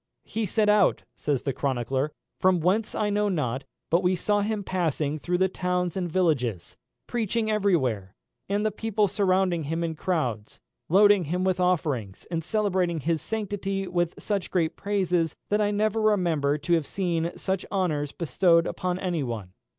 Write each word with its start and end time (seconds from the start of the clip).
"He 0.25 0.47
set 0.47 0.67
out," 0.67 1.03
says 1.15 1.43
the 1.43 1.53
chronicler, 1.53 2.11
"from 2.39 2.59
whence 2.59 2.95
I 2.95 3.11
know 3.11 3.29
not; 3.29 3.65
but 3.91 4.01
we 4.01 4.15
saw 4.15 4.41
him 4.41 4.63
passing 4.63 5.19
through 5.19 5.37
the 5.37 5.47
towns 5.47 5.95
and 5.95 6.11
villages, 6.11 6.75
preaching 7.05 7.51
every 7.51 7.75
where, 7.75 8.15
and 8.49 8.65
the 8.65 8.71
people 8.71 9.07
surrounding 9.07 9.65
him 9.65 9.83
in 9.83 9.93
crowds, 9.93 10.59
loading 10.89 11.25
him 11.25 11.43
with 11.43 11.59
offerings, 11.59 12.25
and 12.31 12.43
celebrating 12.43 13.01
his 13.01 13.21
sanctity 13.21 13.87
with 13.87 14.15
such 14.17 14.49
great 14.49 14.75
praises, 14.75 15.35
that 15.49 15.61
I 15.61 15.69
never 15.69 16.01
remember 16.01 16.57
to 16.57 16.73
have 16.73 16.87
seen 16.87 17.33
such 17.37 17.63
honours 17.71 18.11
bestowed 18.11 18.65
upon 18.65 18.97
any 18.97 19.21
one." 19.21 19.53